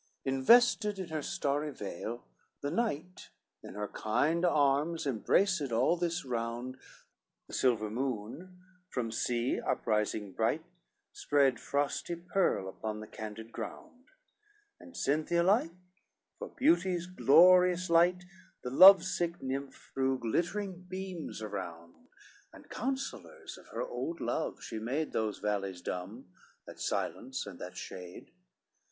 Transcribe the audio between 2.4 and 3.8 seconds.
the night In